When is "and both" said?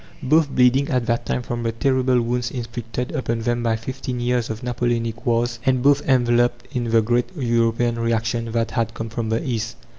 5.63-6.01